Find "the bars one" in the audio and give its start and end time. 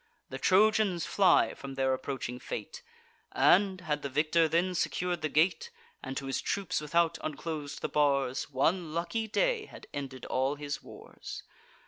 7.83-8.95